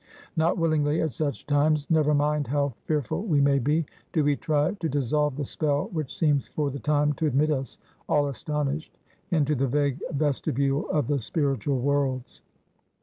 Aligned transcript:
Not 0.35 0.57
willingly, 0.57 0.99
at 1.03 1.11
such 1.11 1.45
times 1.45 1.85
never 1.91 2.15
mind 2.15 2.47
how 2.47 2.73
fearful 2.85 3.21
we 3.21 3.39
may 3.39 3.59
be 3.59 3.85
do 4.13 4.23
we 4.23 4.35
try 4.35 4.71
to 4.73 4.89
dissolve 4.89 5.35
the 5.35 5.45
spell 5.45 5.89
which 5.93 6.17
seems, 6.17 6.47
for 6.47 6.71
the 6.71 6.79
time, 6.79 7.13
to 7.13 7.27
admit 7.27 7.51
us, 7.51 7.77
all 8.09 8.25
astonished, 8.27 8.97
into 9.29 9.53
the 9.53 9.67
vague 9.67 10.01
vestibule 10.11 10.89
of 10.89 11.05
the 11.05 11.19
spiritual 11.19 11.77
worlds. 11.81 12.41